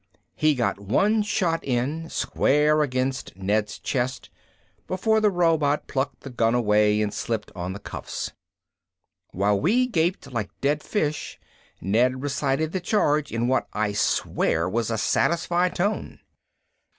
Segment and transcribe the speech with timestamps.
[0.33, 4.31] He got one shot in, square against Ned's chest,
[4.87, 8.31] before the robot plucked the gun away and slipped on the cuffs.
[9.29, 11.39] While we all gaped like dead fish,
[11.81, 16.19] Ned recited the charge in what I swear was a satisfied tone.